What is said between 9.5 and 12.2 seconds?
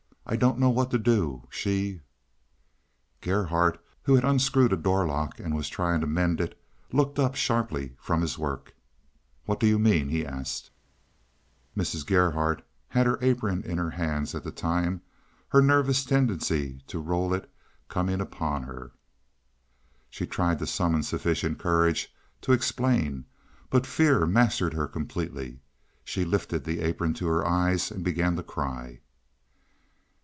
do you mean?" he asked. Mrs.